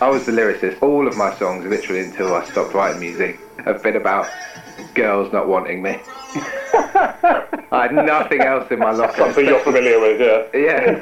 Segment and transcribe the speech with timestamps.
[0.00, 0.80] I was the lyricist.
[0.80, 4.28] All of my songs, literally until I stopped writing music, have been about
[4.94, 5.90] girls not wanting me.
[7.72, 9.16] I had nothing else in my locker.
[9.16, 10.46] Something you're familiar with, yeah.
[10.56, 11.00] Yeah.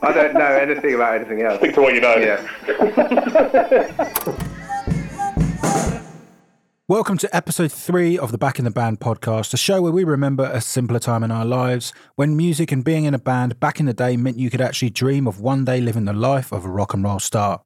[0.00, 1.58] I don't know anything about anything else.
[1.58, 2.14] Stick to what you know.
[2.18, 2.40] Yeah.
[6.86, 10.04] Welcome to episode three of the Back in the Band podcast, a show where we
[10.04, 13.80] remember a simpler time in our lives when music and being in a band back
[13.80, 16.64] in the day meant you could actually dream of one day living the life of
[16.64, 17.62] a rock and roll star.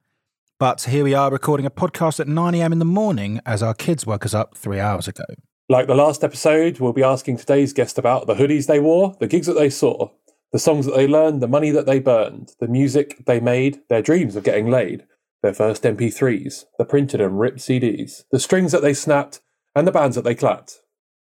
[0.65, 4.07] But here we are recording a podcast at 9am in the morning as our kids
[4.07, 5.27] woke us up three hours ago.
[5.69, 9.27] Like the last episode, we'll be asking today's guest about the hoodies they wore, the
[9.27, 10.09] gigs that they saw,
[10.53, 14.01] the songs that they learned, the money that they burned, the music they made, their
[14.01, 15.05] dreams of getting laid,
[15.43, 19.43] their first MP3s, the printed and ripped CDs, the strings that they snapped,
[19.77, 20.81] and the bands that they clapped.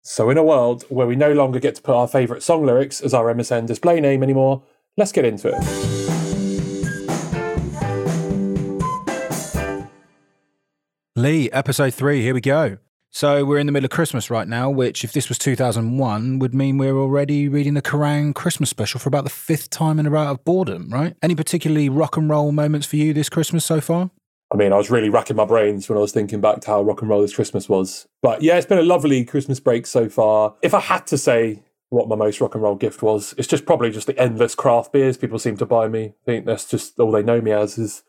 [0.02, 3.00] So, in a world where we no longer get to put our favourite song lyrics
[3.00, 4.64] as our MSN display name anymore,
[4.98, 5.99] let's get into it.
[11.20, 12.78] Lee, episode three, here we go.
[13.10, 16.54] So we're in the middle of Christmas right now, which, if this was 2001, would
[16.54, 20.10] mean we're already reading the Kerrang Christmas special for about the fifth time in a
[20.10, 21.18] row out of boredom, right?
[21.22, 24.12] Any particularly rock and roll moments for you this Christmas so far?
[24.50, 26.82] I mean, I was really racking my brains when I was thinking back to how
[26.84, 28.08] rock and roll this Christmas was.
[28.22, 30.56] But yeah, it's been a lovely Christmas break so far.
[30.62, 33.66] If I had to say what my most rock and roll gift was, it's just
[33.66, 36.06] probably just the endless craft beers people seem to buy me.
[36.06, 38.04] I think that's just all they know me as is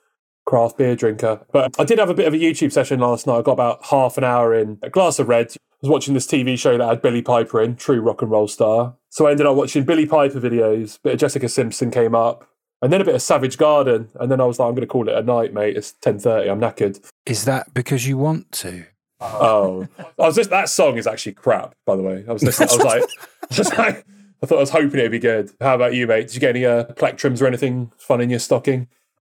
[0.51, 1.41] craft beer drinker.
[1.53, 3.39] But I did have a bit of a YouTube session last night.
[3.39, 5.47] I got about half an hour in, a glass of red.
[5.53, 8.48] I was watching this TV show that had Billie Piper in, true rock and roll
[8.48, 8.97] star.
[9.11, 12.48] So I ended up watching Billie Piper videos, a bit of Jessica Simpson came up,
[12.83, 14.09] and then a bit of Savage Garden.
[14.19, 15.77] And then I was like, I'm going to call it a night, mate.
[15.77, 17.01] It's 10.30, I'm knackered.
[17.27, 18.87] Is that because you want to?
[19.21, 19.87] Oh,
[20.19, 22.25] I was just, that song is actually crap, by the way.
[22.28, 23.05] I was listening, I was like,
[23.53, 24.05] just like,
[24.43, 25.53] I thought I was hoping it'd be good.
[25.61, 26.27] How about you, mate?
[26.27, 28.89] Did you get any uh, plectrums or anything fun in your stocking?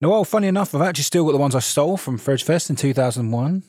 [0.02, 2.68] No, well, funny enough, I've actually still got the ones I stole from Fridge Fest
[2.68, 3.62] in 2001.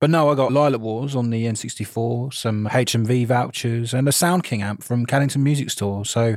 [0.00, 4.44] But no, I got Lylat Wars on the N64, some HMV vouchers, and a Sound
[4.44, 6.06] King amp from Caddington Music Store.
[6.06, 6.36] So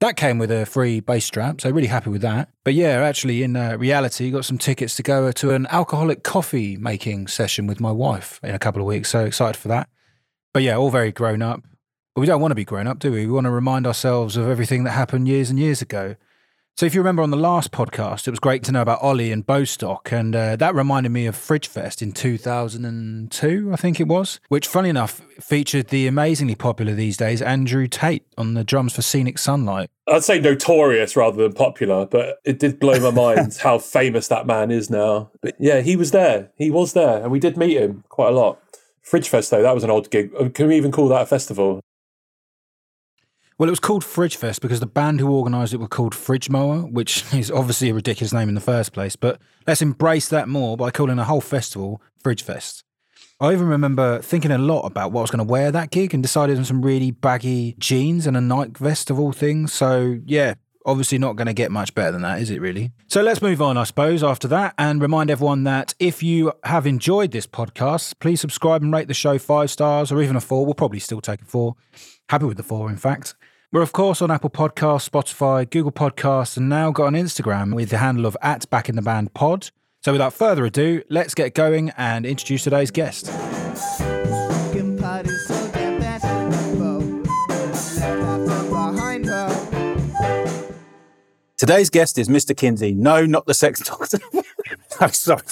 [0.00, 2.48] that came with a free bass strap, so really happy with that.
[2.64, 6.76] But yeah, actually, in uh, reality, got some tickets to go to an alcoholic coffee
[6.76, 9.10] making session with my wife in a couple of weeks.
[9.10, 9.88] So excited for that.
[10.52, 11.62] But yeah, all very grown up.
[12.16, 13.24] But we don't want to be grown up, do we?
[13.24, 16.16] We want to remind ourselves of everything that happened years and years ago.
[16.80, 19.32] So if you remember on the last podcast, it was great to know about Ollie
[19.32, 24.40] and Bostock, and uh, that reminded me of Fridgefest in 2002, I think it was,
[24.48, 29.02] which, funny enough, featured the amazingly popular these days Andrew Tate on the drums for
[29.02, 29.90] Scenic Sunlight.
[30.08, 34.46] I'd say notorious rather than popular, but it did blow my mind how famous that
[34.46, 35.32] man is now.
[35.42, 36.48] But yeah, he was there.
[36.56, 38.58] He was there, and we did meet him quite a lot.
[39.04, 40.54] Fridgefest, though, that was an odd gig.
[40.54, 41.82] Can we even call that a festival?
[43.60, 46.48] Well, it was called Fridge Fest because the band who organised it were called Fridge
[46.48, 49.16] Mower, which is obviously a ridiculous name in the first place.
[49.16, 52.84] But let's embrace that more by calling a whole festival Fridge Fest.
[53.38, 56.14] I even remember thinking a lot about what I was going to wear that gig
[56.14, 59.74] and decided on some really baggy jeans and a Nike vest of all things.
[59.74, 60.54] So, yeah,
[60.86, 62.92] obviously not going to get much better than that, is it really?
[63.08, 66.86] So let's move on, I suppose, after that, and remind everyone that if you have
[66.86, 70.64] enjoyed this podcast, please subscribe and rate the show five stars or even a four.
[70.64, 71.76] We'll probably still take a four.
[72.30, 73.34] Happy with the four, in fact.
[73.72, 77.90] We're, of course, on Apple Podcasts, Spotify, Google Podcasts, and now got an Instagram with
[77.90, 79.70] the handle of at Back in the Band Pod.
[80.04, 83.26] So without further ado, let's get going and introduce today's guest.
[91.56, 92.56] Today's guest is Mr.
[92.56, 92.92] Kinsey.
[92.92, 94.18] No, not the sex doctor.
[95.00, 95.42] I'm sorry.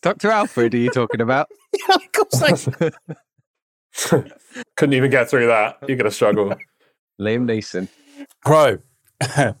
[0.00, 0.30] Dr.
[0.30, 1.50] Alfred, are you talking about?
[1.88, 3.16] yeah, of course I
[4.76, 5.78] Couldn't even get through that.
[5.86, 6.48] You're going to struggle.
[7.20, 7.88] Liam Neeson.
[8.44, 8.78] Crow.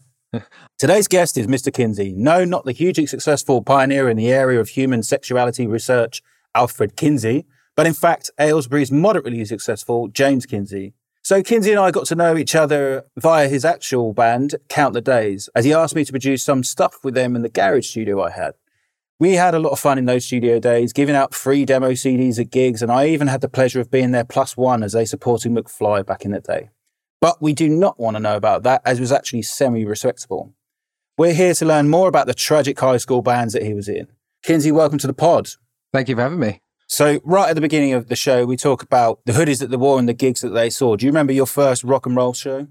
[0.78, 1.72] Today's guest is Mr.
[1.72, 2.12] Kinsey.
[2.12, 6.22] No, not the hugely successful pioneer in the area of human sexuality research,
[6.54, 7.46] Alfred Kinsey,
[7.76, 10.94] but in fact, Aylesbury's moderately successful James Kinsey.
[11.22, 15.00] So Kinsey and I got to know each other via his actual band, Count the
[15.00, 18.22] Days, as he asked me to produce some stuff with them in the garage studio
[18.22, 18.54] I had.
[19.20, 22.38] We had a lot of fun in those studio days, giving out free demo CDs
[22.38, 25.04] at gigs, and I even had the pleasure of being there plus one as they
[25.04, 26.70] supported McFly back in the day.
[27.20, 30.54] But we do not want to know about that, as it was actually semi respectable.
[31.18, 34.06] We're here to learn more about the tragic high school bands that he was in.
[34.42, 35.50] Kinsey, welcome to the pod.
[35.92, 36.62] Thank you for having me.
[36.86, 39.76] So, right at the beginning of the show, we talk about the hoodies that they
[39.76, 40.96] wore and the gigs that they saw.
[40.96, 42.68] Do you remember your first rock and roll show?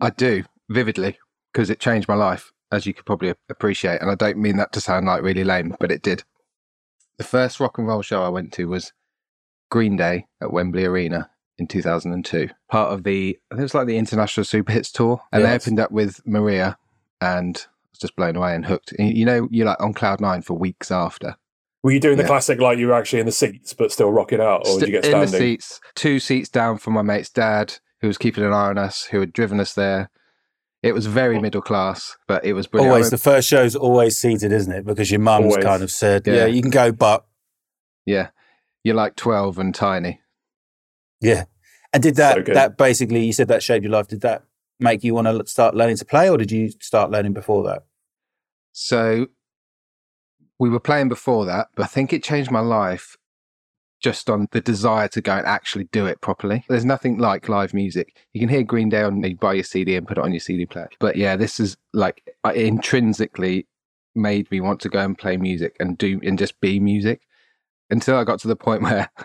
[0.00, 1.16] I do, vividly,
[1.52, 4.00] because it changed my life, as you could probably appreciate.
[4.00, 6.24] And I don't mean that to sound like really lame, but it did.
[7.16, 8.92] The first rock and roll show I went to was
[9.70, 12.48] Green Day at Wembley Arena in 2002.
[12.70, 15.20] Part of the, I think it was like the International Super Hits Tour.
[15.32, 16.78] And they opened up with Maria
[17.20, 18.92] and I was just blown away and hooked.
[18.92, 21.36] And You know, you're like on cloud nine for weeks after.
[21.82, 22.28] Were you doing the Yeah.
[22.28, 25.00] classic like you were actually in the seats but still rocking out, or did you
[25.00, 28.52] get in the seats, two seats down from my mate's dad, who was keeping an
[28.52, 30.10] eye on us, who had driven us there.
[30.82, 32.92] It was very middle class, but it was brilliant.
[32.92, 34.86] Always, the first show's always seated, isn't it?
[34.86, 35.64] Because your mum's Always.
[35.64, 36.34] kind of said, Yeah.
[36.34, 37.26] yeah, you can go, but
[38.06, 38.28] yeah,
[38.84, 40.20] you're like 12 and tiny.
[41.20, 41.44] yeah.
[41.92, 42.54] And did So that, good.
[42.54, 44.08] that basically, you said that shaped your life.
[44.08, 44.44] Did that
[44.78, 47.84] make you want to start learning to play, or did you start learning before that?
[48.72, 49.26] So
[50.60, 53.16] we were playing before that, but I think it changed my life
[54.00, 56.64] just on the desire to go and actually do it properly.
[56.68, 58.16] There's nothing like live music.
[58.32, 60.40] You can hear Green Day on you buy your CD and put it on your
[60.40, 60.88] CD player.
[61.00, 63.66] But yeah, this is like uh, intrinsically
[64.14, 67.22] made me want to go and play music and do and just be music
[67.90, 69.24] until I got to the point where I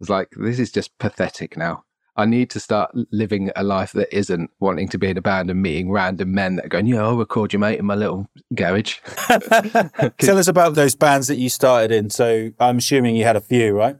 [0.00, 1.84] was like, this is just pathetic now.
[2.16, 5.50] I need to start living a life that isn't wanting to be in a band
[5.50, 8.28] and meeting random men that are going, yeah, I'll record you, mate, in my little
[8.54, 8.98] garage.
[10.18, 12.10] Tell us about those bands that you started in.
[12.10, 13.96] So I'm assuming you had a few, right?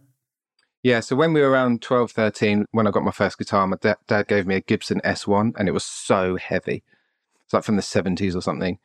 [0.85, 3.79] Yeah, so when we were around 12, 13, when I got my first guitar, my
[3.81, 6.85] da- dad gave me a Gibson S1 and it was so heavy.
[7.43, 8.79] It's like from the 70s or something.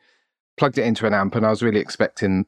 [0.56, 2.46] Plugged it into an amp and I was really expecting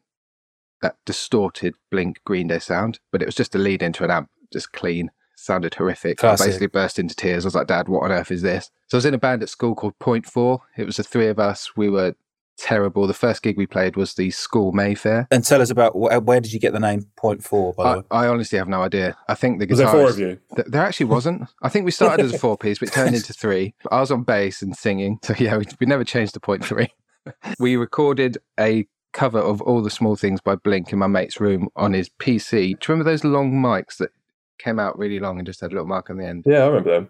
[0.80, 4.30] that distorted Blink Green Day sound, but it was just a lead into an amp,
[4.54, 5.10] just clean.
[5.36, 6.16] Sounded horrific.
[6.16, 6.44] Classic.
[6.44, 7.44] I basically burst into tears.
[7.44, 8.70] I was like, Dad, what on earth is this?
[8.88, 10.62] So I was in a band at school called Point Four.
[10.78, 11.76] It was the three of us.
[11.76, 12.14] We were
[12.62, 13.06] terrible.
[13.06, 15.26] The first gig we played was the school Mayfair.
[15.30, 17.88] And tell us about wh- where did you get the name Point Four, by the
[17.88, 18.02] I, way?
[18.10, 19.16] I honestly have no idea.
[19.28, 20.38] I think the Was there four of you?
[20.54, 21.48] Th- There actually wasn't.
[21.62, 23.74] I think we started as a four piece, but it turned into three.
[23.90, 25.18] I was on bass and singing.
[25.22, 26.88] So yeah, we, we never changed to point three.
[27.58, 31.68] we recorded a cover of All the Small Things by Blink in my mate's room
[31.76, 32.50] on his PC.
[32.50, 34.10] Do you remember those long mics that
[34.58, 36.44] came out really long and just had a little mark on the end?
[36.46, 37.08] Yeah, I remember them.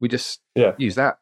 [0.00, 0.72] We just Yeah.
[0.78, 1.18] used that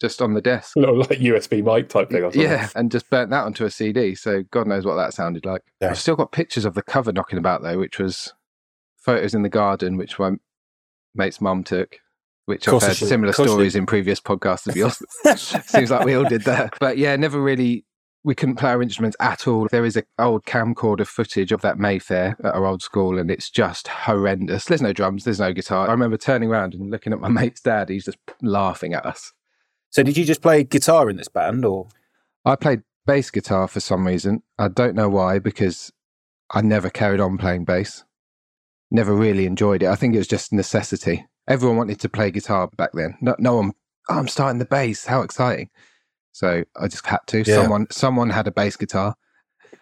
[0.00, 0.76] just on the desk.
[0.76, 2.22] A little like USB mic type thing.
[2.22, 2.42] Or something.
[2.42, 4.14] Yeah, and just burnt that onto a CD.
[4.14, 5.62] So God knows what that sounded like.
[5.80, 5.90] Yeah.
[5.90, 8.32] I've still got pictures of the cover knocking about though, which was
[8.96, 10.32] photos in the garden, which my
[11.14, 11.98] mate's mum took.
[12.46, 15.02] Which I've heard similar stories in previous podcasts of yours.
[15.66, 16.74] Seems like we all did that.
[16.80, 17.84] But yeah, never really.
[18.24, 19.68] We couldn't play our instruments at all.
[19.70, 23.48] There is an old camcorder footage of that Mayfair at our old school, and it's
[23.48, 24.64] just horrendous.
[24.64, 25.88] There's no drums, there's no guitar.
[25.88, 27.90] I remember turning around and looking at my mate's dad.
[27.90, 29.32] He's just laughing at us.
[29.90, 31.88] So did you just play guitar in this band, or
[32.44, 34.42] I played bass guitar for some reason.
[34.58, 35.90] I don't know why, because
[36.50, 38.04] I never carried on playing bass.
[38.90, 39.88] Never really enjoyed it.
[39.88, 41.26] I think it was just necessity.
[41.48, 43.16] Everyone wanted to play guitar back then.
[43.20, 43.72] No, no one.
[44.08, 45.06] Oh, I'm starting the bass.
[45.06, 45.70] How exciting!
[46.32, 47.38] So I just had to.
[47.38, 47.62] Yeah.
[47.62, 49.14] Someone, someone had a bass guitar.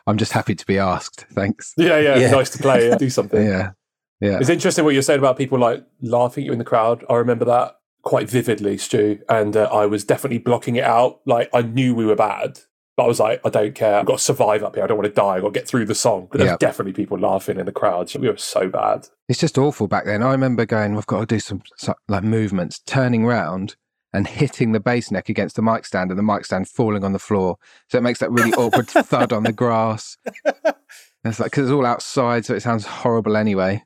[0.07, 1.27] I'm just happy to be asked.
[1.33, 1.75] Thanks.
[1.77, 2.31] Yeah, yeah, Yeah.
[2.31, 2.97] Nice to play.
[2.97, 3.45] Do something.
[3.47, 3.73] Yeah,
[4.21, 4.39] yeah.
[4.39, 7.05] It's interesting what you're saying about people like laughing at you in the crowd.
[7.11, 11.21] I remember that quite vividly, Stu, and uh, I was definitely blocking it out.
[11.27, 12.61] Like I knew we were bad,
[12.97, 13.97] but I was like, I don't care.
[13.99, 14.85] I've got to survive up here.
[14.85, 15.37] I don't want to die.
[15.37, 16.29] I've got to get through the song.
[16.31, 16.57] But there's Yeah.
[16.59, 18.15] definitely people laughing in the crowd.
[18.15, 19.09] We were so bad.
[19.29, 20.23] It's just awful back then.
[20.23, 23.77] I remember going, we've got to do some, some like movements, turning round
[24.13, 27.13] and hitting the bass neck against the mic stand and the mic stand falling on
[27.13, 27.57] the floor.
[27.89, 30.17] So it makes that really awkward thud on the grass.
[30.45, 33.83] And it's like, because it's all outside, so it sounds horrible anyway.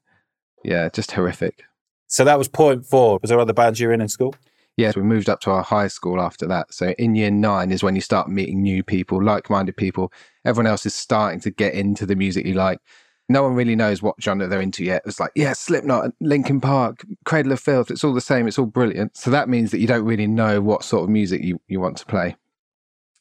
[0.62, 1.62] Yeah, just horrific.
[2.10, 3.18] So that was Point Four?
[3.22, 4.34] Was there other bands you were in in school?
[4.76, 6.72] Yes, we moved up to our high school after that.
[6.72, 10.12] So in year nine is when you start meeting new people, like minded people.
[10.44, 12.80] Everyone else is starting to get into the music you like.
[13.28, 15.02] No one really knows what genre they're into yet.
[15.06, 17.90] It's like, yeah, Slipknot, Linkin Park, Cradle of Filth.
[17.90, 18.48] It's all the same.
[18.48, 19.16] It's all brilliant.
[19.16, 21.96] So that means that you don't really know what sort of music you, you want
[21.98, 22.36] to play.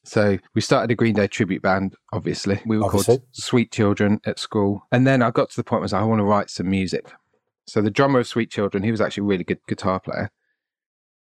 [0.05, 2.59] So we started a Green Day tribute band, obviously.
[2.65, 3.17] We were Obviously.
[3.17, 4.87] called Sweet Children at school.
[4.91, 6.49] And then I got to the point where I was like, I want to write
[6.49, 7.11] some music.
[7.69, 10.31] So the drummer of Sweet Children, he was actually a really good guitar player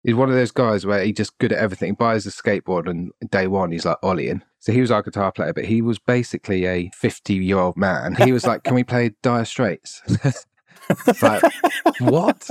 [0.03, 1.89] he's one of those guys where he's just good at everything.
[1.89, 4.27] He buys a skateboard and day one he's like Ollie.
[4.27, 4.41] ollieing.
[4.59, 8.15] So he was our guitar player, but he was basically a 50 year old man.
[8.15, 10.01] He was like, Can we play Dire Straits?
[11.21, 11.41] Like,
[12.01, 12.49] what?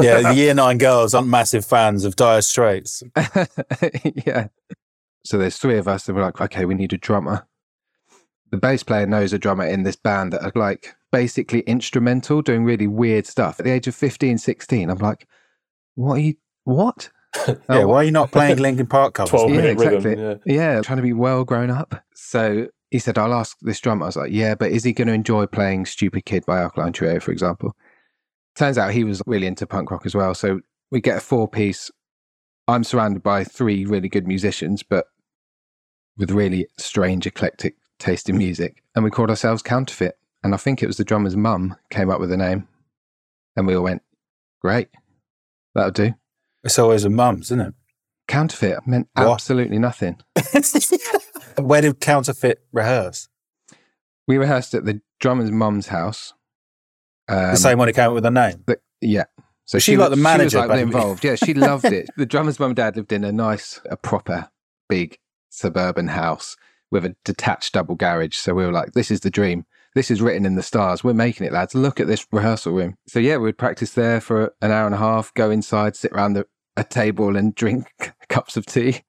[0.00, 3.04] Yeah, the Year Nine girls aren't massive fans of Dire Straits.
[4.26, 4.48] yeah.
[5.24, 7.46] So there's three of us, and we're like, okay, we need a drummer.
[8.50, 12.64] The bass player knows a drummer in this band that are like basically instrumental, doing
[12.64, 13.60] really weird stuff.
[13.60, 15.28] At the age of 15, 16, I'm like,
[15.94, 17.08] what are you, what?
[17.46, 17.56] Oh.
[17.68, 19.30] Yeah, Oh, why are you not playing Linkin Park covers?
[19.30, 20.10] 12 Yeah, minute exactly.
[20.16, 20.40] rhythm.
[20.46, 20.54] Yeah.
[20.74, 21.94] Yeah, trying to be well grown up.
[22.14, 24.04] So he said, I'll ask this drummer.
[24.04, 26.92] I was like, yeah, but is he going to enjoy playing Stupid Kid by Alkaline
[26.92, 27.76] Trio, for example?
[28.56, 30.34] Turns out he was really into punk rock as well.
[30.34, 30.60] So
[30.92, 31.90] we get a four piece.
[32.68, 35.06] I'm surrounded by three really good musicians, but
[36.16, 38.82] with really strange, eclectic taste in music.
[38.94, 40.16] And we called ourselves Counterfeit.
[40.44, 42.68] And I think it was the drummer's mum came up with the name.
[43.56, 44.02] And we all went,
[44.60, 44.88] great,
[45.74, 46.14] that'll do.
[46.62, 47.74] It's always a mum's, isn't it?
[48.28, 49.28] Counterfeit meant What?
[49.28, 50.18] absolutely nothing.
[51.58, 53.28] Where did Counterfeit rehearse?
[54.26, 56.32] We rehearsed at the drummer's mum's house.
[57.28, 58.64] Um, the same one who came up with the name.
[58.66, 59.24] the- yeah.
[59.66, 61.24] So she like the manager, She was like involved.
[61.24, 62.08] Yeah, she loved it.
[62.18, 64.50] The drummer's mum and dad lived in a nice, a proper,
[64.90, 66.56] big suburban house
[66.90, 68.36] with a detached double garage.
[68.36, 69.64] So we were like, "This is the dream.
[69.94, 71.04] This is written in the stars.
[71.04, 71.74] We're making it, lads.
[71.74, 74.98] Look at this rehearsal room." So yeah, we'd practice there for an hour and a
[74.98, 75.32] half.
[75.34, 76.46] Go inside, sit around the,
[76.76, 77.86] a table, and drink
[78.28, 79.02] cups of tea.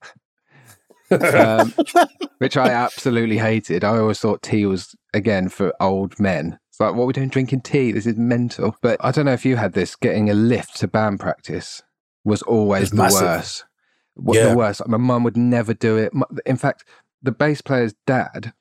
[1.12, 1.74] um,
[2.39, 3.84] which I absolutely hated.
[3.84, 6.60] I always thought tea was again for old men.
[6.70, 7.92] It's like, what are we doing drinking tea?
[7.92, 8.75] This is mental.
[8.82, 9.96] But I don't know if you had this.
[9.96, 11.82] Getting a lift to band practice
[12.24, 13.22] was always It's the massive.
[13.22, 13.65] worst.
[14.15, 14.50] What Yeah.
[14.50, 14.88] the worst?
[14.88, 16.12] My mum would never do it.
[16.46, 16.84] In fact,
[17.22, 18.54] the bass player's dad,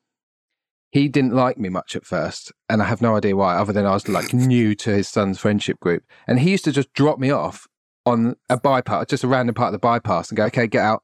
[0.94, 3.84] he didn't like me much at first, and I have no idea why, other than
[3.84, 7.18] I was like new to his son's friendship group, and he used to just drop
[7.18, 7.66] me off
[8.06, 11.02] on a bypass, just a random part of the bypass, and go, "Okay, get out."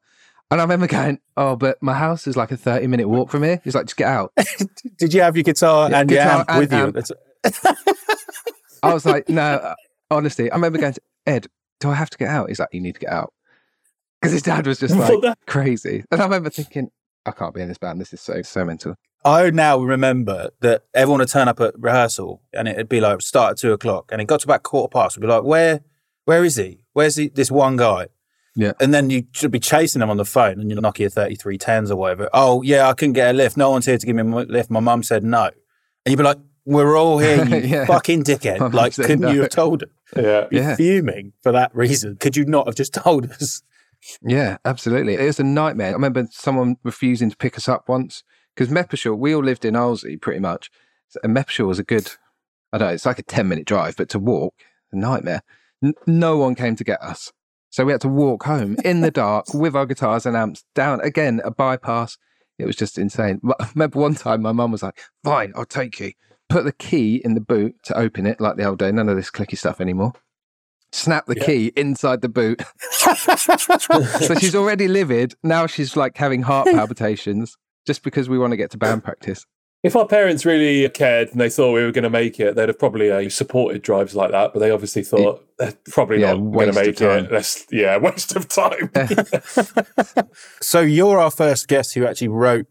[0.49, 3.61] And I remember going, "Oh, but my house is like a thirty-minute walk from here."
[3.65, 4.33] He's like, "Just get out."
[4.99, 6.79] Did you have your guitar Yeah, and your amp and with you?
[6.79, 6.95] amp.
[6.95, 7.77] That's-
[8.85, 9.75] I was like, "No, uh,
[10.11, 11.49] honestly." I remember going to Ed,
[11.81, 13.33] "Do I have to get out?" He's like, "You need to get out,"
[14.21, 16.91] because his dad was just like crazy, and I remember thinking,
[17.27, 18.01] "I can't be in this band.
[18.01, 22.41] This is so so mental." I now remember that everyone would turn up at rehearsal
[22.55, 25.17] and it'd be like start at two o'clock and it got to about quarter past.
[25.19, 25.81] We'd be like, where,
[26.25, 26.85] where is he?
[26.95, 28.07] Where's he, this one guy?
[28.57, 28.73] Yeah.
[28.81, 31.97] And then you should be chasing him on the phone and you're Nokia 3310s or
[31.97, 32.31] whatever.
[32.33, 33.59] Oh, yeah, I couldn't get a lift.
[33.59, 34.71] No one's here to give me a lift.
[34.71, 35.45] My mum said no.
[35.45, 35.53] And
[36.07, 37.85] you'd be like, we're all here, you Yeah.
[37.85, 38.61] fucking dickhead.
[38.61, 39.91] mum Like, said couldn't you have told him?
[40.17, 40.47] Yeah.
[40.47, 40.77] Be Yeah.
[40.77, 42.17] fuming for that reason.
[42.17, 43.63] Could you not have just told us?
[44.23, 45.15] Yeah, absolutely.
[45.15, 45.91] It was a nightmare.
[45.91, 48.23] I remember someone refusing to pick us up once
[48.55, 50.71] because Meppershall, we all lived in Arlesey pretty much.
[51.23, 52.11] And Meppershall was a good,
[52.73, 54.55] I don't know, it's like a 10 minute drive, but to walk,
[54.93, 55.43] a nightmare.
[55.83, 57.33] N- no one came to get us.
[57.71, 61.01] So we had to walk home in the dark with our guitars and amps down
[61.01, 62.17] again, a bypass.
[62.59, 63.41] It was just insane.
[63.61, 66.13] I remember one time my mum was like, fine, I'll take you.
[66.49, 68.91] Put the key in the boot to open it like the old day.
[68.91, 70.13] None of this clicky stuff anymore.
[70.93, 71.47] Snap the Yeah.
[71.47, 72.63] key inside the boot.
[72.91, 75.35] so she's already livid.
[75.43, 77.57] Now she's like having heart palpitations
[77.87, 79.47] just because we want to get to band practice.
[79.83, 82.69] If our parents really cared and they thought we were going to make it, they'd
[82.69, 84.53] have probably uh, supported drives like that.
[84.53, 87.25] But they obviously thought they're probably Yeah, not going to waste of make time.
[87.25, 87.31] it.
[87.31, 88.91] That's, yeah, waste of time.
[90.61, 92.67] So you're our first guest who actually wrote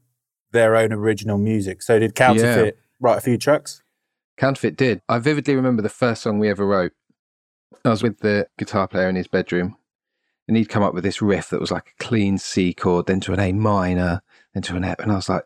[0.52, 1.82] their own original music.
[1.82, 3.82] So did Counterfeit write a few tracks?
[4.38, 5.02] Counterfeit did.
[5.10, 6.92] I vividly remember the first song we ever wrote.
[7.86, 9.78] I was with the guitar player in his bedroom,
[10.48, 13.20] and he'd come up with this riff that was like a clean C chord, then
[13.22, 14.22] to an A minor,
[14.54, 15.00] then to an F.
[15.00, 15.44] And I was like,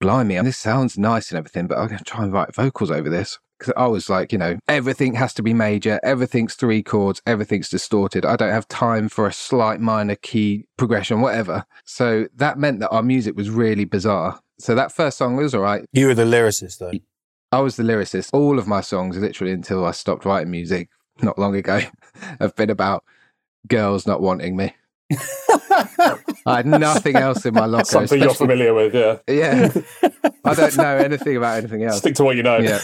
[0.00, 2.90] blimey, and this sounds nice and everything, but I'm going to try and write vocals
[2.90, 3.38] over this.
[3.58, 7.68] Because I was like, you know, everything has to be major, everything's three chords, everything's
[7.68, 8.24] distorted.
[8.24, 11.64] I don't have time for a slight minor key progression, whatever.
[11.84, 14.38] So that meant that our music was really bizarre.
[14.60, 15.84] So that first song was all right.
[15.92, 16.92] You were the lyricist, though.
[17.50, 18.30] I was the lyricist.
[18.32, 20.88] All of my songs, literally until I stopped writing music
[21.22, 21.80] not long ago,
[22.40, 23.04] have been about
[23.66, 24.74] girls not wanting me.
[26.46, 27.84] I had nothing else in my locker.
[27.84, 29.18] Something you're familiar with, yeah.
[29.26, 29.72] Yeah,
[30.44, 31.98] I don't know anything about anything else.
[31.98, 32.58] Stick to what you know.
[32.58, 32.80] Yeah,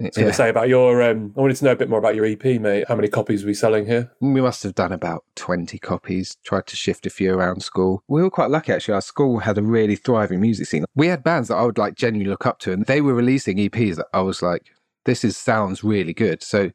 [0.00, 1.02] I was going to say about your.
[1.02, 2.84] Um, I wanted to know a bit more about your EP, mate.
[2.88, 4.10] How many copies were we selling here?
[4.20, 8.02] We must have done about 20 copies, tried to shift a few around school.
[8.08, 8.94] We were quite lucky actually.
[8.94, 10.84] Our school had a really thriving music scene.
[10.94, 13.58] We had bands that I would like genuinely look up to, and they were releasing
[13.58, 14.70] EPs that I was like,
[15.04, 16.42] this is sounds really good.
[16.42, 16.70] So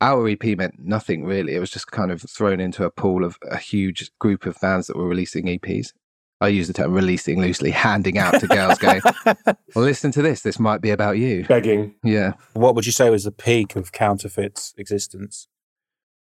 [0.00, 1.54] our EP meant nothing really.
[1.54, 4.86] It was just kind of thrown into a pool of a huge group of bands
[4.86, 5.92] that were releasing EPs.
[6.40, 10.42] I use the term releasing loosely, handing out to girls going, well, listen to this.
[10.42, 11.44] This might be about you.
[11.44, 11.96] Begging.
[12.04, 12.34] Yeah.
[12.52, 15.48] What would you say was the peak of Counterfeit's existence?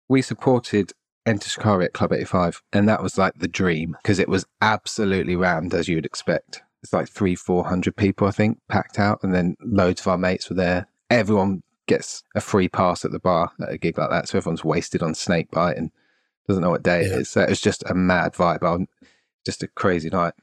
[0.10, 0.93] we supported
[1.25, 5.36] Enter Shikari at Club 85, and that was like the dream because it was absolutely
[5.36, 6.62] rammed as you'd expect.
[6.84, 10.17] It's like three, four hundred people, I think, packed out, and then loads of our
[10.17, 10.88] mates were there.
[11.10, 14.63] Everyone gets a free pass at the bar at a gig like that, so everyone's
[14.63, 15.91] wasted on snake bite and
[16.48, 17.17] doesn't know what day it Yeah.
[17.17, 17.29] is.
[17.29, 18.88] So it was just a mad vibe, on
[19.46, 20.34] just a crazy night,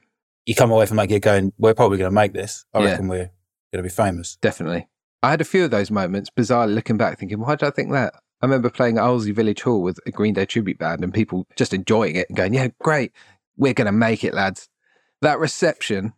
[0.47, 2.65] You come away from that gig going, we're probably going to make this.
[2.73, 2.85] I Yeah.
[2.91, 3.31] reckon we're
[3.71, 4.35] going to be famous.
[4.41, 4.87] definitely.
[5.23, 7.91] I had a few of those moments, bizarrely looking back, thinking, why did I think
[7.93, 8.13] that?
[8.41, 11.47] I remember playing at Arlesey Village Hall with a Green Day tribute band and people
[11.55, 13.11] just enjoying it and going, yeah, great,
[13.57, 14.69] we're going to make it, lads.
[15.21, 16.13] That reception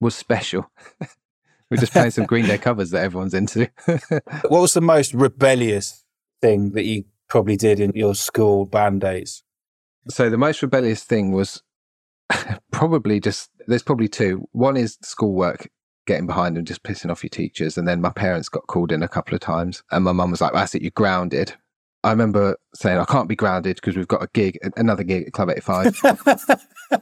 [0.00, 0.70] was special.
[1.70, 3.68] we're just playing some Green Day covers that everyone's into.
[4.48, 6.04] What was the most rebellious
[6.40, 9.42] thing that you probably did in your school band days?
[10.08, 11.62] so the most rebellious thing was
[12.72, 14.48] probably just, there's probably two.
[14.52, 15.68] One is schoolwork.
[16.06, 17.76] Getting behind and just pissing off your teachers.
[17.76, 19.82] And then my parents got called in a couple of times.
[19.90, 21.52] And my mum was like, That's it, you're grounded.
[22.04, 25.32] I remember saying, I can't be grounded because we've got a gig, another gig at
[25.32, 26.00] Club 85,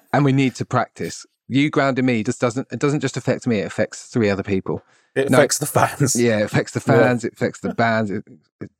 [0.15, 1.27] and we need to practice.
[1.49, 4.83] You grounding me just doesn't it doesn't just affect me, it affects three other people.
[5.15, 5.39] It No.
[5.39, 6.17] affects the fans.
[6.21, 8.25] Yeah, it affects the fans, it affects the bands, it,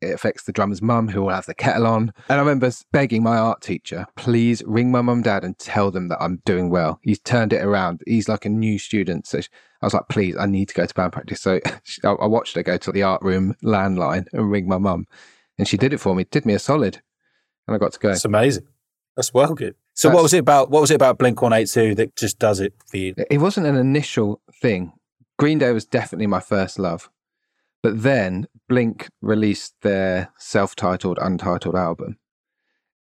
[0.01, 2.13] it affects the drummer's mum who will have the kettle on.
[2.29, 6.09] And I remember begging my art teacher, please ring my mum dad and tell them
[6.09, 6.99] that I'm doing well.
[7.03, 8.01] He's turned it around.
[8.07, 9.27] He's like a new student.
[9.29, 11.41] So I was like, please, I need to go to band practice.
[11.43, 11.61] So
[12.05, 15.07] I I watched her go to the art room landline and ring my mum.
[15.59, 17.01] And she did it for me, did me a solid.
[17.69, 18.11] And I got to go.
[18.11, 18.67] It's amazing.
[19.17, 19.77] That's well good.
[19.95, 20.71] So what was it about?
[20.71, 23.15] What was it about Blink One Eight Two that just does it for you?
[23.31, 24.93] It wasn't an initial thing.
[25.39, 27.09] Green Day was definitely my first love.
[27.83, 32.19] But then Blink released their self titled, untitled album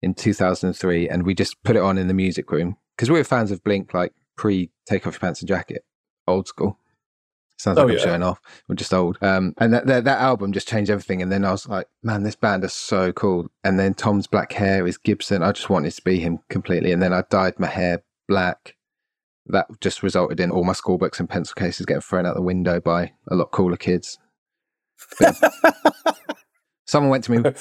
[0.02, 3.24] in 2003, and we just put it on in the music room because we were
[3.24, 5.84] fans of Blink, like pre Take Off Your Pants and Jacket,
[6.28, 6.78] old school.
[7.58, 8.04] Sounds like Oh, I'm yeah.
[8.04, 8.40] showing off.
[8.68, 9.18] We're just old.
[9.22, 11.22] Um, and that, that that album just changed everything.
[11.22, 13.48] And then I was like, man, this band is so cool.
[13.64, 15.44] And then Tom's black hair is Gibson.
[15.44, 16.92] I just wanted to be him completely.
[16.92, 18.76] And then I dyed my hair black
[19.48, 22.42] that just resulted in all my school books and pencil cases getting thrown out the
[22.42, 24.18] window by a lot cooler kids.
[26.86, 27.52] Someone went to me,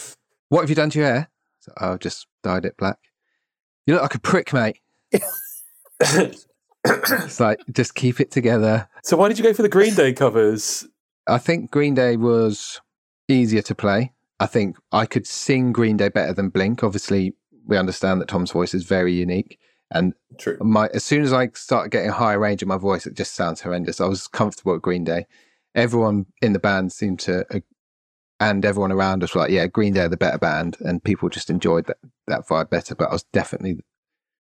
[0.49, 1.31] What have you done to your hair?
[1.61, 2.99] So, oh, I've just dyed it black.
[3.87, 4.79] You look like a prick, mate.
[6.85, 8.89] It's like, just keep it together.
[9.05, 10.87] so why did you go for the Green Day covers?
[11.27, 12.81] I think Green Day was
[13.29, 14.13] easier to play.
[14.41, 16.83] I think I could sing Green Day better than Blink.
[16.83, 17.35] Obviously,
[17.67, 19.59] we understand that Tom's voice is very unique.
[19.93, 20.57] And True.
[20.61, 23.35] my as soon as I started getting a higher range in my voice, it just
[23.35, 24.01] sounds horrendous.
[24.01, 25.27] I was comfortable at Green Day.
[25.75, 27.61] Everyone in the band seemed to, uh,
[28.41, 31.29] and everyone around us were like, "Yeah, Green Day are the better band," and people
[31.29, 32.95] just enjoyed that that vibe better.
[32.95, 33.81] But I was definitely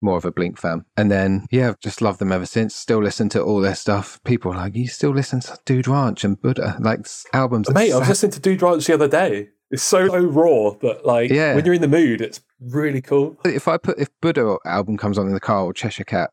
[0.03, 0.85] more of a Blink fan.
[0.97, 2.75] And then, yeah, I've just loved them ever since.
[2.75, 4.21] Still listen to all their stuff.
[4.23, 7.99] People are like, "You still listen to Dude Ranch and Buddha, like albums?" Mate, I
[7.99, 9.49] was listening to Dude Ranch the other day.
[9.71, 11.55] It's so, so raw, but like Yeah.
[11.55, 13.37] when you're in the mood, it's really cool.
[13.45, 16.29] if I put if Buddha album comes on in the car or Cheshire Cat,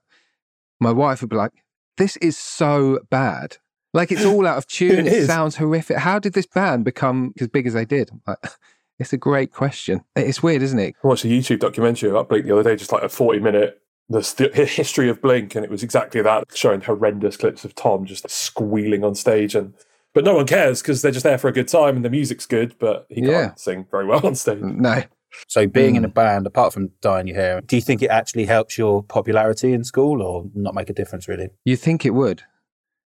[0.80, 1.52] my wife would be like,
[1.96, 3.56] "This is so bad.
[3.94, 5.06] Like it's all out of tune.
[5.06, 5.96] It it sounds horrific.
[5.98, 8.38] How did this band become as big as they did?" Like,
[9.00, 10.02] it's a great question.
[10.14, 10.94] It's weird, isn't it?
[11.02, 13.78] I watched a YouTube documentary about Blink the other day, just like a 40 minute
[14.08, 18.28] the history of Blink, and it was exactly that, showing horrendous clips of Tom just
[18.28, 19.54] squealing on stage.
[19.54, 19.72] and
[20.14, 22.44] But no one cares because they're just there for a good time and the music's
[22.44, 23.54] good, but he can't Yeah.
[23.54, 24.60] sing very well on stage.
[24.62, 25.02] No,
[25.46, 26.14] So being in a Mm.
[26.14, 29.84] band, apart from dyeing your hair, do you think it actually helps your popularity in
[29.84, 31.50] school, or not make a difference really?
[31.64, 32.42] you think it would.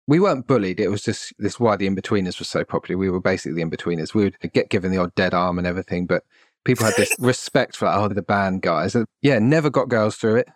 [0.08, 0.80] We weren't bullied.
[0.80, 2.98] It was just this why the in betweeners was so popular.
[2.98, 4.14] We were basically the in betweeners.
[4.14, 6.24] We would get given the odd dead arm and everything, but
[6.66, 8.96] people had this respect for, like, oh, the band guys.
[8.96, 10.50] And, Yeah, never got girls through it.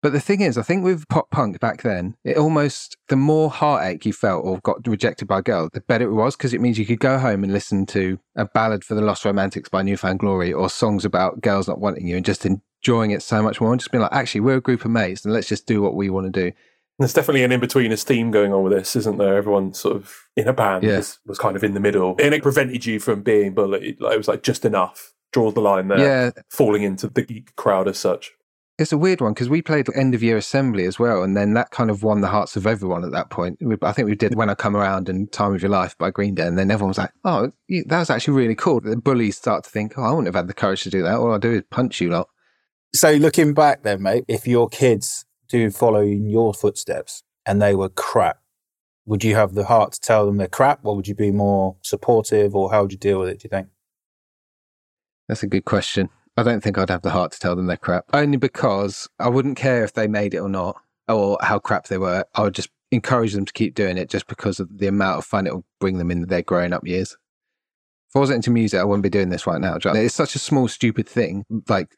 [0.00, 3.50] But the thing is, I think with pop punk back then, it almost, the more
[3.50, 6.60] heartache you felt or got rejected by a girl, the better it was because it
[6.60, 9.82] means you could go home and listen to a ballad for the Lost Romantics by
[9.82, 13.42] New Found Glory or songs about girls not wanting you and just enjoying it so
[13.42, 15.66] much more and just being like, actually, we're a group of mates and let's just
[15.66, 16.52] do what we want to do.
[16.98, 19.36] There's definitely an in-betweeners theme going on with this, isn't there?
[19.36, 20.96] Everyone sort of in a band Yeah.
[20.96, 22.16] was, was kind of in the middle.
[22.20, 24.00] And it prevented you from being bullied.
[24.00, 25.12] Like, it was like just enough.
[25.32, 25.98] Draws the line there.
[25.98, 28.32] Yeah, Falling into the geek crowd as such.
[28.78, 31.52] It's a weird one because we played end of year assembly as well, and then
[31.54, 33.58] that kind of won the hearts of everyone at that point.
[33.60, 36.10] We, I think we did "When I Come Around" and "Time of Your Life" by
[36.12, 39.36] Green Day, and then everyone was like, "Oh, that was actually really cool." The bullies
[39.36, 41.16] start to think, "Oh, I wouldn't have had the courage to do that.
[41.16, 42.28] All I do is punch you lot."
[42.94, 47.74] So looking back, then, mate, if your kids do follow in your footsteps and they
[47.74, 48.38] were crap,
[49.06, 51.76] would you have the heart to tell them they're crap, or would you be more
[51.82, 53.40] supportive, or how would you deal with it?
[53.40, 53.68] Do you think?
[55.28, 56.10] That's a good question.
[56.36, 59.28] I don't think I'd have the heart to tell them they're crap, only because I
[59.28, 60.76] wouldn't care if they made it or not,
[61.08, 62.24] or how crap they were.
[62.34, 65.24] I would just encourage them to keep doing it just because of the amount of
[65.24, 67.16] fun it will bring them in their growing up years.
[68.10, 69.76] If I wasn't into music, I wouldn't be doing this right now.
[69.84, 71.44] It's such a small, stupid thing.
[71.68, 71.94] Like,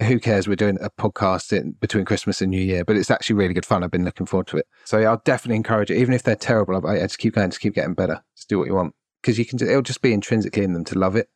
[0.00, 0.48] who cares?
[0.48, 3.66] We're doing a podcast in between Christmas and New Year, but it's actually really good
[3.66, 3.84] fun.
[3.84, 4.66] I've been looking forward to it.
[4.84, 5.98] So yeah, I'll definitely encourage it.
[5.98, 8.22] Even if they're terrible, I'll, yeah, just keep going, just keep getting better.
[8.36, 9.60] Just do what you want because you can.
[9.62, 11.28] It'll just be intrinsically in them to love it.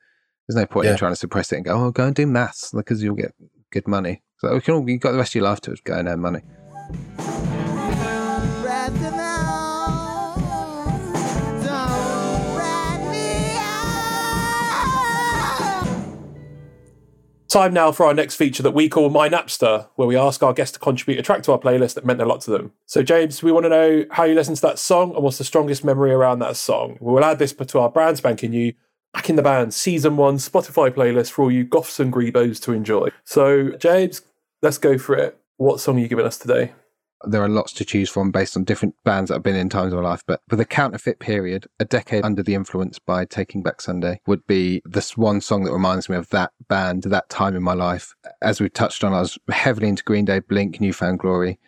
[0.48, 0.92] There's no point Yeah.
[0.92, 3.32] in trying to suppress it and go, oh, go and do maths because you'll get
[3.72, 4.22] good money.
[4.38, 6.20] So we can all, you've got the rest of your life to go and earn
[6.20, 6.40] money.
[17.48, 20.52] Time now for our next feature that we call My Napster, where we ask our
[20.52, 22.72] guests to contribute a track to our playlist that meant a lot to them.
[22.86, 25.44] So, James, we want to know how you listened to that song and what's the
[25.44, 26.98] strongest memory around that song.
[27.00, 28.72] We will add this to our brand spanking new
[29.12, 32.72] Back in the Band Season 1 Spotify playlist for all you goths and grebos to
[32.72, 33.10] enjoy.
[33.24, 34.22] So, James,
[34.60, 35.38] let's go for it.
[35.56, 36.72] What song are you giving us today?
[37.24, 39.92] There are lots to choose from based on different bands that I've been in times
[39.92, 43.62] of my life, but for the counterfeit period, A Decade Under the Influence by Taking
[43.62, 47.56] Back Sunday would be this one song that reminds me of that band, that time
[47.56, 48.14] in my life.
[48.42, 51.58] As we've touched on, I was heavily into Green Day, Blink, New Found Glory.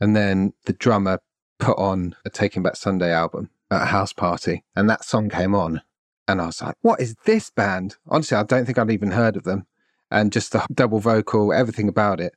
[0.00, 1.20] And then the drummer
[1.58, 5.54] put on a Taking Back Sunday album at a house party, and that song came
[5.54, 5.82] on.
[6.26, 7.96] And I was like, what is this band?
[8.08, 9.66] Honestly, I don't think I'd even heard of them.
[10.10, 12.34] And just the double vocal, everything about it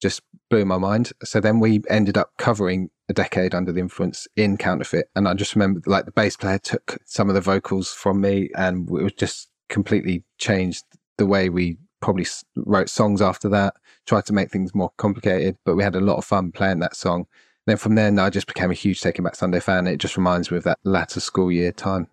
[0.00, 1.12] just blew my mind.
[1.22, 5.06] So then we ended up covering a decade under the influence in Counterfeit.
[5.14, 8.50] And I just remember like the bass player took some of the vocals from me
[8.56, 10.84] and it was just completely changed
[11.18, 12.26] the way we probably
[12.56, 13.74] wrote songs after that,
[14.06, 16.94] tried to make things more complicated, but we had a lot of fun playing that
[16.94, 17.26] song.
[17.66, 19.86] Then from then, I just became a huge Taking Back Sunday fan.
[19.86, 22.08] It just reminds me of that latter school year time.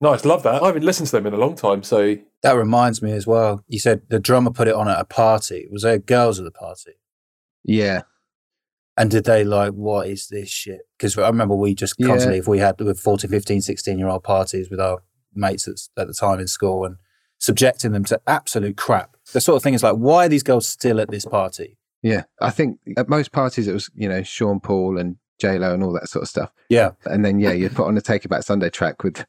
[0.00, 0.60] Nice, love that.
[0.60, 3.64] I haven't listened to them in a long time, so That reminds me as well.
[3.68, 5.68] You said the drummer put it on at a party.
[5.70, 6.94] Was there girls at the party?
[7.64, 8.02] Yeah.
[8.96, 10.82] And did they like, what is this shit?
[10.98, 12.08] Because I remember we just Yeah.
[12.08, 15.02] constantly, if we had with 14, 15, 16 year old parties with our
[15.34, 16.96] mates at, at the time in school and
[17.38, 19.16] subjecting them to absolute crap.
[19.32, 21.78] The sort of thing is like, why are these girls still at this party?
[22.02, 22.24] Yeah.
[22.40, 25.82] I think at most parties, it was, you know, Sean Paul and J Lo and
[25.82, 26.52] all that sort of stuff.
[26.68, 26.90] Yeah.
[27.06, 29.24] And then, yeah, you'd put on a Taking Back Sunday track with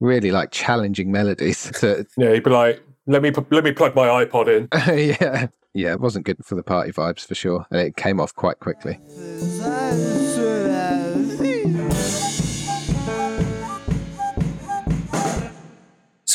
[0.00, 1.70] really like challenging melodies.
[1.80, 4.68] To, yeah, you'd be like, let me let me plug my iPod in.
[5.20, 5.46] yeah.
[5.74, 5.92] Yeah.
[5.92, 7.66] It wasn't good for the party vibes for sure.
[7.70, 9.00] And it came off quite quickly.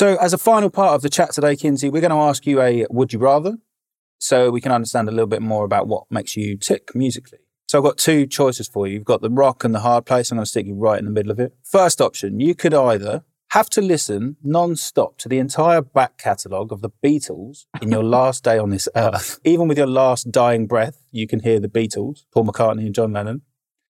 [0.00, 2.62] So, as a final part of the chat today, Kinsey, we're going to ask you
[2.62, 3.58] a would you rather
[4.18, 7.40] so we can understand a little bit more about what makes you tick musically.
[7.68, 8.94] So, I've got two choices for you.
[8.94, 10.30] You've got the rock and the hard place.
[10.30, 11.52] I'm going to stick you right in the middle of it.
[11.62, 16.72] First option, you could either have to listen non stop to the entire back catalogue
[16.72, 19.40] of the Beatles in your last day on this earth.
[19.44, 23.12] Even with your last dying breath, you can hear the Beatles, Paul McCartney and John
[23.12, 23.42] Lennon.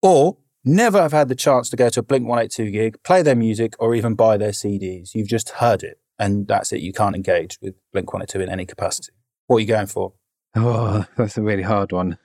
[0.01, 3.35] Or never have had the chance to go to a Blink 182 gig, play their
[3.35, 5.13] music, or even buy their CDs.
[5.13, 6.79] You've just heard it, and that's it.
[6.79, 9.11] You can't engage with Blink 182 in any capacity.
[9.47, 10.13] What are you going for?
[10.55, 12.17] Oh, that's a really hard one.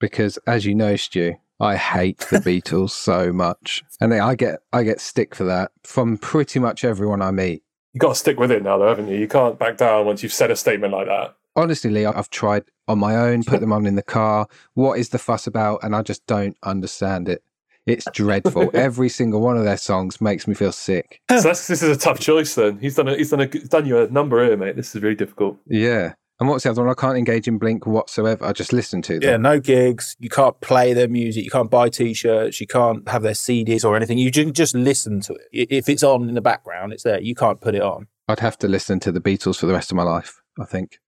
[0.00, 3.82] Because as you know, Stu, I hate the Beatles so much.
[4.00, 7.62] And I get I get stick for that from pretty much everyone I meet.
[7.94, 9.16] You got to stick with it now, though, haven't you?
[9.16, 11.34] You can't back down once you've said a statement like that.
[11.54, 14.46] Honestly, Lee, I've tried on my own, put them on in the car.
[14.74, 15.82] What is the fuss about?
[15.82, 17.42] And I just don't understand it.
[17.86, 18.70] It's dreadful.
[18.74, 21.22] Every single one of their songs makes me feel sick.
[21.30, 22.54] So that's, this is a tough choice.
[22.54, 24.76] Then he's done a, he's done a, he's done you a number here, mate.
[24.76, 25.56] This is really difficult.
[25.66, 26.14] Yeah.
[26.38, 26.90] And what's the other one?
[26.90, 28.44] I can't engage in Blink whatsoever.
[28.44, 29.22] I just listen to them.
[29.30, 30.16] Yeah, no gigs.
[30.20, 31.44] You can't play their music.
[31.44, 32.60] You can't buy T-shirts.
[32.60, 34.18] You can't have their CDs or anything.
[34.18, 35.68] You can just listen to it.
[35.70, 37.20] If it's on in the background, it's there.
[37.20, 38.08] You can't put it on.
[38.28, 40.98] I'd have to listen to the Beatles for the rest of my life, I think.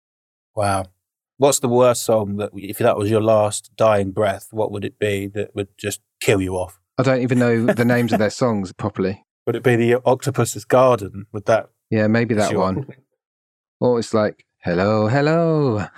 [0.57, 0.87] Wow.
[1.37, 4.99] What's the worst song that, if that was your last dying breath, what would it
[4.99, 6.81] be that would just kill you off?
[6.97, 9.25] I don't even know the names of their songs properly.
[9.47, 11.27] Would it be the Octopus's Garden?
[11.33, 11.69] Would that?
[11.91, 12.61] Yeah, maybe that Sure.
[12.61, 12.87] one.
[13.81, 15.79] Or it's like, hello, hello.
[15.79, 15.87] Yeah,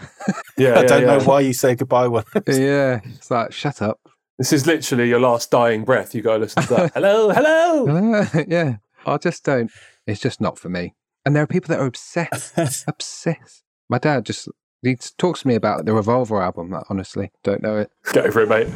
[0.58, 1.18] I yeah, don't yeah.
[1.18, 2.22] know why you say goodbye when.
[2.46, 3.00] yeah.
[3.04, 3.98] It's like, shut up.
[4.38, 6.14] This is literally your last dying breath.
[6.14, 6.92] You got to listen to that.
[6.94, 8.26] hello, hello.
[8.46, 8.76] yeah.
[9.04, 9.70] I just don't.
[10.06, 10.94] It's just not for me.
[11.26, 12.86] And there are people that are obsessed.
[12.86, 13.64] obsessed.
[13.88, 14.48] My dad just
[14.82, 16.72] he talks to me about the Revolver album.
[16.72, 17.90] I honestly don't know it.
[18.12, 18.68] Get over it, mate.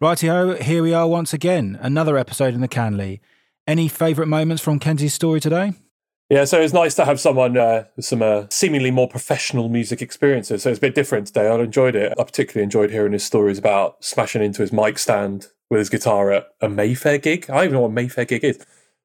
[0.00, 1.78] Rightio, here we are once again.
[1.80, 3.18] Another episode in the Canley.
[3.66, 5.72] Any favourite moments from Kinsey's story today?
[6.30, 10.02] Yeah, so it's nice to have someone uh, with some uh, seemingly more professional music
[10.02, 10.62] experiences.
[10.62, 11.48] So it's a bit different today.
[11.48, 12.12] I enjoyed it.
[12.18, 16.30] I particularly enjoyed hearing his stories about smashing into his mic stand with his guitar
[16.32, 17.48] at a Mayfair gig.
[17.48, 18.64] I don't even know what a Mayfair gig is.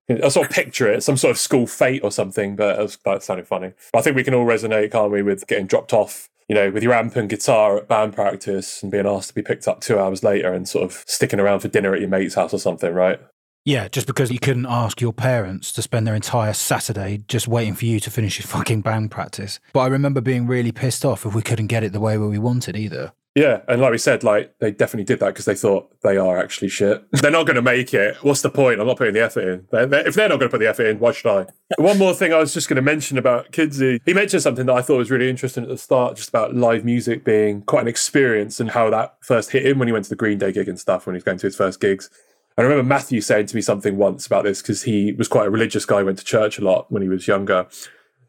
[0.10, 3.24] I sort of picture it, some sort of school fete or something, but was, that
[3.24, 3.72] sounded funny.
[3.94, 6.84] I think we can all resonate, can't we, with getting dropped off, you know, with
[6.84, 9.98] your amp and guitar at band practice and being asked to be picked up two
[9.98, 12.94] hours later and sort of sticking around for dinner at your mate's house or something,
[12.94, 13.22] right?
[13.66, 17.76] Yeah, just because you couldn't ask your parents to spend their entire Saturday just waiting
[17.76, 19.60] for you to finish your fucking band practice.
[19.72, 22.38] But I remember being really pissed off if we couldn't get it the way we
[22.40, 23.14] wanted either.
[23.36, 26.38] Yeah, and like we said, like they definitely did that because they thought they are
[26.38, 27.04] actually shit.
[27.14, 28.18] they're not going to make it.
[28.18, 28.80] What's the point?
[28.80, 29.68] I'm not putting the effort in.
[29.72, 31.46] They're, they're- if they're not going to put the effort in, why should I?
[31.82, 34.00] One more thing I was just going to mention about Kinsey.
[34.06, 36.84] He mentioned something that I thought was really interesting at the start, just about live
[36.86, 40.10] music being quite an experience and how that first hit him when he went to
[40.10, 42.12] the Green Day gig and stuff when he was going to his first gigs.
[42.58, 45.52] I remember Matthew saying to me something once about this because he was quite a
[45.52, 47.68] religious guy, went to church a lot when he was younger.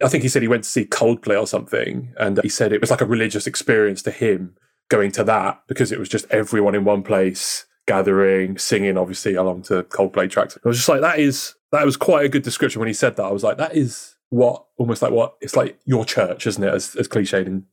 [0.02, 2.80] I think he said he went to see Coldplay or something, and he said it
[2.80, 4.56] was like a religious experience to him
[4.88, 9.62] going to that because it was just everyone in one place gathering, singing, obviously along
[9.62, 10.58] to Coldplay tracks.
[10.64, 13.16] I was just like, that is that was quite a good description when he said
[13.16, 13.24] that.
[13.24, 16.72] I was like, that is what almost like what it's like your church, isn't it?
[16.72, 17.64] As as cliched and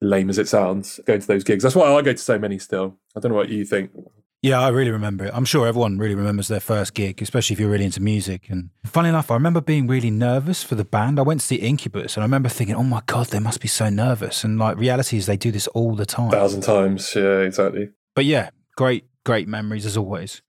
[0.00, 1.62] lame as it sounds, going to those gigs.
[1.62, 2.96] That's why I go to so many still.
[3.16, 3.90] I don't know what you think.
[4.44, 5.30] Yeah, I really remember it.
[5.32, 8.50] I'm sure everyone really remembers their first gig, especially if you're really into music.
[8.50, 11.18] And funny enough, I remember being really nervous for the band.
[11.18, 13.68] I went to see Incubus and I remember thinking, oh my God, they must be
[13.68, 14.44] so nervous.
[14.44, 16.28] And like, reality is they do this all the time.
[16.28, 17.14] A thousand times.
[17.16, 17.88] Yeah, exactly.
[18.14, 20.42] But yeah, great, great memories as always.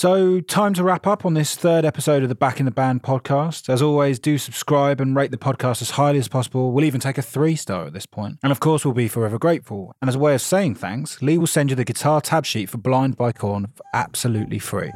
[0.00, 3.02] So, time to wrap up on this third episode of the Back in the Band
[3.02, 3.68] podcast.
[3.68, 6.72] As always, do subscribe and rate the podcast as highly as possible.
[6.72, 8.38] We'll even take a three star at this point.
[8.42, 9.94] And of course, we'll be forever grateful.
[10.00, 12.70] And as a way of saying thanks, Lee will send you the guitar tab sheet
[12.70, 14.90] for Blind by Korn for absolutely free.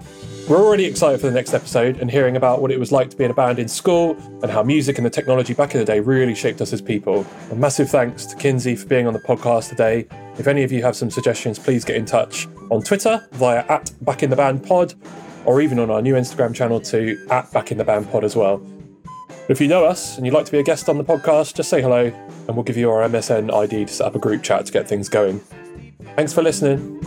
[0.48, 3.16] We're already excited for the next episode and hearing about what it was like to
[3.18, 5.84] be in a band in school and how music and the technology back in the
[5.84, 7.26] day really shaped us as people.
[7.50, 10.08] A massive thanks to Kinsey for being on the podcast today.
[10.38, 13.92] If any of you have some suggestions, please get in touch on Twitter via at
[14.04, 14.94] Back in the Band Pod,
[15.44, 18.34] or even on our new Instagram channel to at Back in the Band Pod as
[18.34, 18.64] well.
[19.48, 21.68] If you know us and you'd like to be a guest on the podcast, just
[21.68, 22.06] say hello
[22.46, 24.88] and we'll give you our MSN ID to set up a group chat to get
[24.88, 25.40] things going.
[26.16, 27.02] Thanks for listening.